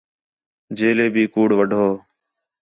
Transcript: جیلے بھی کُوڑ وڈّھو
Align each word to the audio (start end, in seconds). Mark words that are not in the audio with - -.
جیلے 0.77 1.07
بھی 1.13 1.23
کُوڑ 1.33 1.49
وڈّھو 1.57 1.87